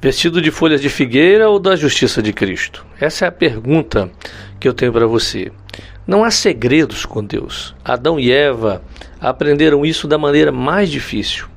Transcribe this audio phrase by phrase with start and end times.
[0.00, 2.86] Vestido de folhas de figueira ou da justiça de Cristo?
[3.00, 4.08] Essa é a pergunta
[4.60, 5.50] que eu tenho para você.
[6.06, 7.74] Não há segredos com Deus.
[7.84, 8.80] Adão e Eva
[9.20, 11.48] aprenderam isso da maneira mais difícil.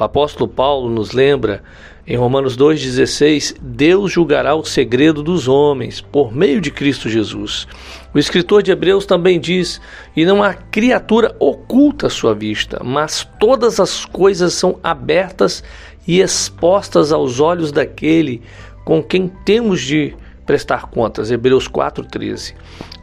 [0.00, 1.62] O apóstolo Paulo nos lembra
[2.06, 7.68] em Romanos 2,16: Deus julgará o segredo dos homens por meio de Cristo Jesus.
[8.14, 9.78] O escritor de Hebreus também diz:
[10.16, 15.62] E não há criatura oculta à sua vista, mas todas as coisas são abertas
[16.08, 18.40] e expostas aos olhos daquele
[18.86, 20.14] com quem temos de
[20.50, 21.30] prestar contas.
[21.30, 22.56] Hebreus 4:13.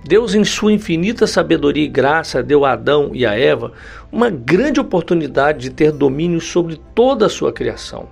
[0.04, 3.72] Deus, em sua infinita sabedoria e graça, deu a Adão e a Eva
[4.12, 8.10] uma grande oportunidade de ter domínio sobre toda a sua criação.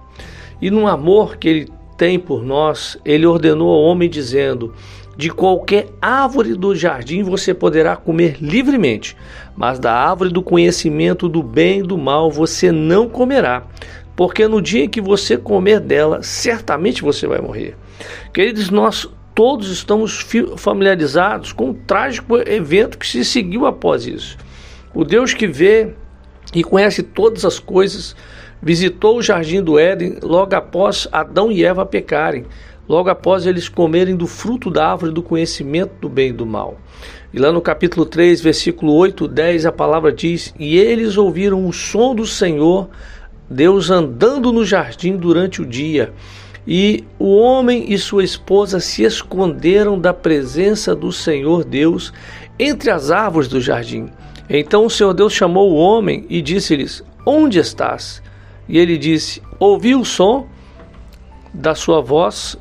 [0.61, 4.73] E no amor que ele tem por nós, ele ordenou ao homem dizendo:
[5.17, 9.17] De qualquer árvore do jardim você poderá comer livremente,
[9.53, 13.67] mas da árvore do conhecimento do bem e do mal você não comerá,
[14.15, 17.75] porque no dia em que você comer dela, certamente você vai morrer.
[18.33, 20.25] Queridos, nós todos estamos
[20.57, 24.37] familiarizados com o trágico evento que se seguiu após isso.
[24.93, 25.93] O Deus que vê
[26.53, 28.15] e conhece todas as coisas
[28.61, 32.45] visitou o jardim do Éden logo após Adão e Eva pecarem,
[32.87, 36.79] logo após eles comerem do fruto da árvore do conhecimento do bem e do mal.
[37.33, 41.73] E lá no capítulo 3, versículo 8, 10, a palavra diz: E eles ouviram o
[41.73, 42.89] som do Senhor
[43.49, 46.13] Deus andando no jardim durante o dia.
[46.67, 52.11] E o homem e sua esposa se esconderam da presença do Senhor Deus
[52.57, 54.09] entre as árvores do jardim.
[54.49, 58.21] Então o Senhor Deus chamou o homem e disse-lhes: Onde estás?
[58.67, 60.47] E ele disse: Ouvi o som
[61.53, 62.57] da sua voz,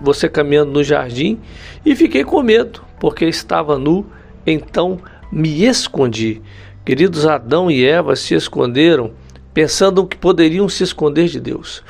[0.00, 1.38] você caminhando no jardim,
[1.84, 4.06] e fiquei com medo, porque estava nu,
[4.46, 4.98] então
[5.30, 6.40] me escondi.
[6.84, 9.12] Queridos Adão e Eva se esconderam
[9.54, 11.82] pensando que poderiam se esconder de Deus.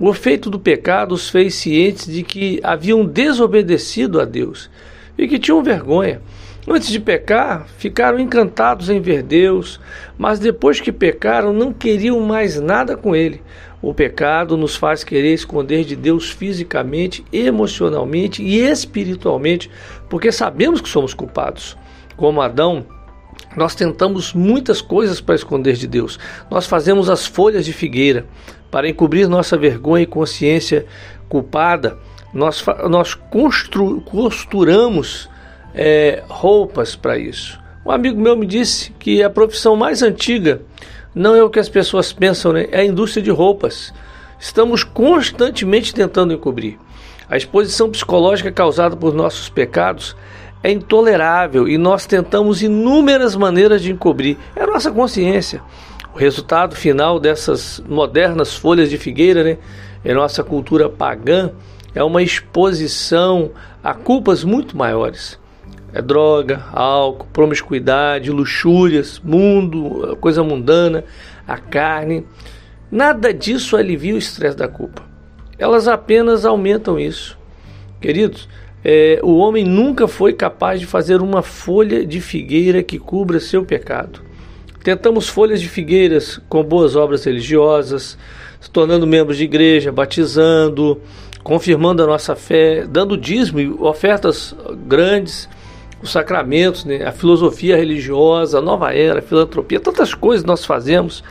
[0.00, 4.70] O efeito do pecado os fez cientes de que haviam desobedecido a Deus
[5.18, 6.22] e que tinham vergonha.
[6.66, 9.78] Antes de pecar, ficaram encantados em ver Deus,
[10.16, 13.42] mas depois que pecaram, não queriam mais nada com Ele.
[13.82, 19.70] O pecado nos faz querer esconder de Deus fisicamente, emocionalmente e espiritualmente,
[20.08, 21.76] porque sabemos que somos culpados.
[22.16, 22.86] Como Adão,
[23.54, 26.18] nós tentamos muitas coisas para esconder de Deus.
[26.50, 28.26] Nós fazemos as folhas de figueira
[28.70, 30.86] para encobrir nossa vergonha e consciência
[31.28, 31.98] culpada.
[32.32, 35.28] Nós, nós constru, costuramos
[35.74, 37.58] é, roupas para isso.
[37.84, 40.62] Um amigo meu me disse que a profissão mais antiga
[41.14, 42.68] não é o que as pessoas pensam, né?
[42.70, 43.92] é a indústria de roupas.
[44.38, 46.78] Estamos constantemente tentando encobrir.
[47.28, 50.16] A exposição psicológica causada por nossos pecados
[50.62, 54.36] é intolerável e nós tentamos inúmeras maneiras de encobrir.
[54.54, 55.62] É a nossa consciência.
[56.14, 59.58] O resultado final dessas modernas folhas de figueira, né,
[60.04, 61.50] em nossa cultura pagã,
[61.94, 63.50] é uma exposição
[63.82, 65.38] a culpas muito maiores.
[65.92, 71.04] É droga, álcool, promiscuidade, luxúrias, mundo, coisa mundana,
[71.46, 72.24] a carne.
[72.90, 75.02] Nada disso alivia o estresse da culpa.
[75.58, 77.38] Elas apenas aumentam isso.
[78.00, 78.48] Queridos,
[78.84, 83.64] é, o homem nunca foi capaz de fazer uma folha de figueira que cubra seu
[83.64, 84.22] pecado.
[84.82, 88.16] Tentamos folhas de figueiras com boas obras religiosas,
[88.60, 91.00] se tornando membros de igreja, batizando,
[91.42, 94.54] confirmando a nossa fé, dando dízimo, ofertas
[94.86, 95.48] grandes,
[96.02, 101.22] os sacramentos, né, a filosofia religiosa, a nova era, a filantropia, tantas coisas nós fazemos.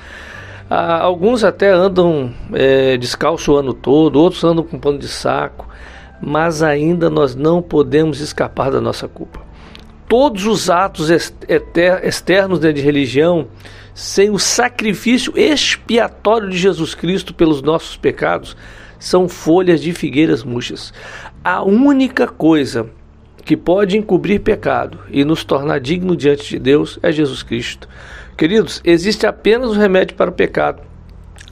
[0.69, 5.69] Ah, alguns até andam é, descalço o ano todo, outros andam com pano de saco
[6.21, 9.48] mas ainda nós não podemos escapar da nossa culpa.
[10.09, 13.47] Todos os atos externos de religião,
[13.93, 18.57] sem o sacrifício expiatório de Jesus Cristo pelos nossos pecados,
[18.97, 20.91] são folhas de figueiras murchas.
[21.43, 22.89] A única coisa
[23.45, 27.87] que pode encobrir pecado e nos tornar digno diante de Deus é Jesus Cristo.
[28.35, 30.81] Queridos, existe apenas um remédio para o pecado.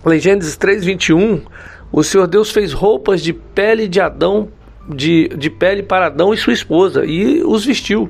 [0.04, 1.44] Em Gênesis 3:21,
[1.92, 4.50] o Senhor Deus fez roupas de pele de Adão
[4.88, 8.10] de, de pele para Adão e sua esposa e os vestiu.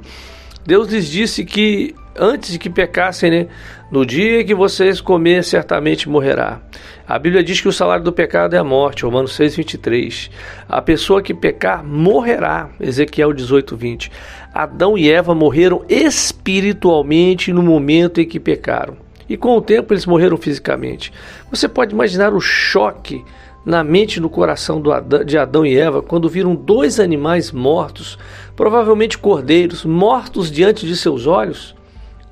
[0.68, 3.48] Deus lhes disse que antes de que pecassem, né,
[3.90, 6.60] no dia que vocês comer, certamente morrerá.
[7.08, 10.30] A Bíblia diz que o salário do pecado é a morte, Romanos 6, 23.
[10.68, 14.12] A pessoa que pecar morrerá, Ezequiel 18, 20.
[14.54, 18.98] Adão e Eva morreram espiritualmente no momento em que pecaram.
[19.30, 21.14] E com o tempo eles morreram fisicamente.
[21.50, 23.24] Você pode imaginar o choque
[23.68, 24.82] na mente e no coração
[25.26, 28.18] de Adão e Eva quando viram dois animais mortos,
[28.56, 31.76] provavelmente cordeiros, mortos diante de seus olhos.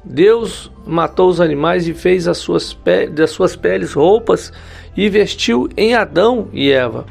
[0.02, 2.78] Deus matou os animais e fez as suas
[3.12, 4.54] das suas peles roupas
[4.96, 7.06] e vestiu em Adão e Eva.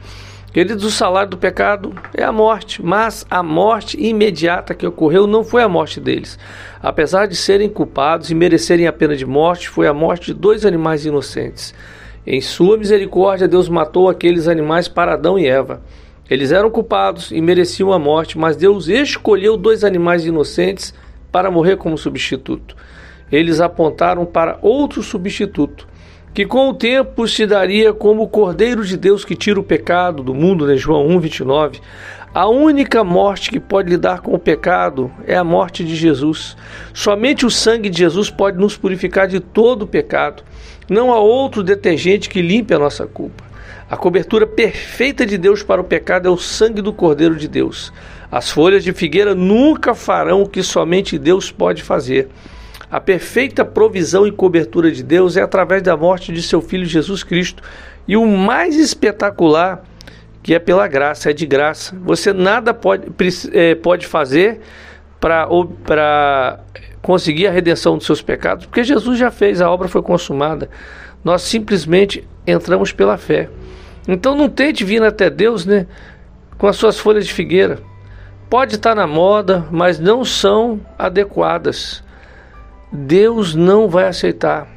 [0.54, 5.44] Queridos, o salário do pecado é a morte, mas a morte imediata que ocorreu não
[5.44, 6.38] foi a morte deles.
[6.82, 10.64] Apesar de serem culpados e merecerem a pena de morte, foi a morte de dois
[10.64, 11.74] animais inocentes.
[12.26, 15.82] Em sua misericórdia, Deus matou aqueles animais para Adão e Eva.
[16.28, 20.94] Eles eram culpados e mereciam a morte, mas Deus escolheu dois animais inocentes
[21.30, 22.74] para morrer como substituto.
[23.30, 25.86] Eles apontaram para outro substituto
[26.34, 30.20] que com o tempo se daria como o Cordeiro de Deus que tira o pecado
[30.20, 30.76] do mundo, né?
[30.76, 31.80] João 1,29.
[32.34, 36.56] A única morte que pode lidar com o pecado é a morte de Jesus.
[36.92, 40.42] Somente o sangue de Jesus pode nos purificar de todo o pecado.
[40.88, 43.44] Não há outro detergente que limpe a nossa culpa.
[43.90, 47.92] A cobertura perfeita de Deus para o pecado é o sangue do Cordeiro de Deus.
[48.30, 52.28] As folhas de figueira nunca farão o que somente Deus pode fazer.
[52.90, 57.22] A perfeita provisão e cobertura de Deus é através da morte de seu Filho Jesus
[57.22, 57.62] Cristo.
[58.06, 59.84] E o mais espetacular,
[60.42, 61.96] que é pela graça, é de graça.
[62.02, 63.08] Você nada pode,
[63.52, 64.60] é, pode fazer
[65.24, 66.60] para
[67.00, 70.68] conseguir a redenção dos seus pecados, porque Jesus já fez, a obra foi consumada.
[71.24, 73.48] Nós simplesmente entramos pela fé.
[74.06, 75.86] Então não tente vir até Deus né,
[76.58, 77.78] com as suas folhas de figueira.
[78.50, 82.04] Pode estar na moda, mas não são adequadas.
[82.92, 84.68] Deus não vai aceitar.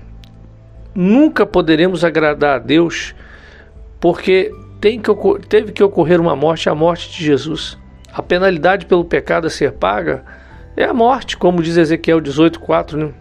[0.96, 3.14] Nunca poderemos agradar a Deus,
[4.00, 5.12] porque tem que,
[5.50, 7.78] teve que ocorrer uma morte, a morte de Jesus.
[8.18, 10.26] A penalidade pelo pecado a ser paga
[10.76, 12.94] é a morte, como diz Ezequiel 18,4.
[12.96, 13.14] Né?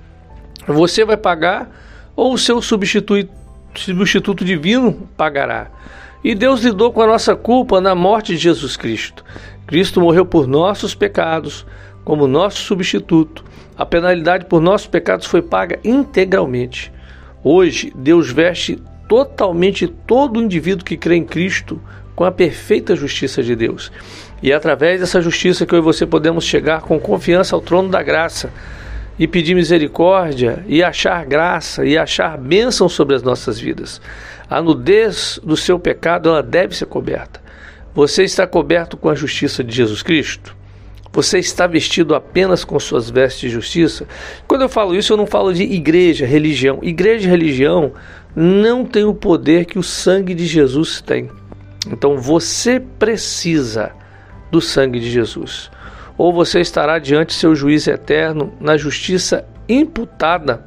[0.66, 1.69] Você vai pagar
[2.16, 3.28] ou o seu substituto,
[3.75, 5.66] substituto divino pagará.
[6.25, 9.22] E Deus lidou com a nossa culpa na morte de Jesus Cristo.
[9.66, 11.66] Cristo morreu por nossos pecados,
[12.02, 13.44] como nosso substituto.
[13.76, 16.90] A penalidade por nossos pecados foi paga integralmente.
[17.44, 21.81] Hoje, Deus veste totalmente todo indivíduo que crê em Cristo
[22.14, 23.93] com a perfeita justiça de Deus.
[24.43, 27.88] E é através dessa justiça que eu e você podemos chegar com confiança ao trono
[27.88, 28.50] da graça
[29.19, 34.00] e pedir misericórdia e achar graça e achar bênção sobre as nossas vidas.
[34.49, 37.41] A nudez do seu pecado ela deve ser coberta.
[37.94, 40.55] Você está coberto com a justiça de Jesus Cristo?
[41.12, 44.06] Você está vestido apenas com suas vestes de justiça?
[44.47, 46.79] Quando eu falo isso, eu não falo de igreja, religião.
[46.82, 47.94] Igreja e religião
[48.36, 51.30] não tem o poder que o sangue de Jesus tem.
[51.90, 53.92] Então você precisa
[54.50, 55.70] do sangue de Jesus.
[56.18, 60.66] Ou você estará diante seu juiz eterno na justiça imputada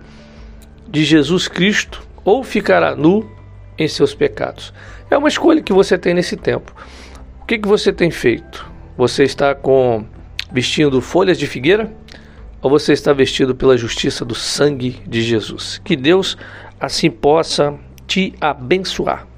[0.87, 3.29] de Jesus Cristo, ou ficará nu
[3.77, 4.73] em seus pecados.
[5.09, 6.73] É uma escolha que você tem nesse tempo.
[7.41, 8.65] O que, que você tem feito?
[8.97, 10.05] Você está com
[10.51, 11.91] vestindo folhas de figueira?
[12.61, 15.79] Ou você está vestido pela justiça do sangue de Jesus?
[15.83, 16.35] Que Deus
[16.79, 17.75] assim possa
[18.07, 19.28] te abençoar.